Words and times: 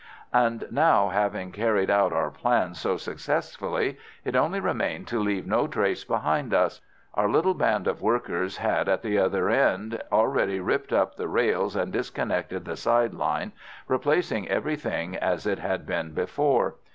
"And 0.33 0.63
now, 0.71 1.09
having 1.09 1.51
carried 1.51 1.91
out 1.91 2.11
our 2.11 2.31
plans 2.31 2.79
so 2.79 2.97
successfully, 2.97 3.99
it 4.25 4.35
only 4.35 4.59
remained 4.59 5.07
to 5.09 5.19
leave 5.19 5.45
no 5.45 5.67
trace 5.67 6.03
behind 6.03 6.55
us. 6.55 6.81
Our 7.13 7.29
little 7.29 7.53
band 7.53 7.85
of 7.85 8.01
workers 8.01 8.57
at 8.61 9.03
the 9.03 9.19
other 9.19 9.47
end 9.51 9.91
had 9.91 10.03
already 10.11 10.59
ripped 10.59 10.91
up 10.91 11.17
the 11.17 11.27
rails 11.27 11.75
and 11.75 11.93
disconnected 11.93 12.65
the 12.65 12.77
side 12.77 13.13
line, 13.13 13.51
replacing 13.87 14.49
everything 14.49 15.15
as 15.17 15.45
it 15.45 15.59
had 15.59 15.85
been 15.85 16.15
before. 16.15 16.77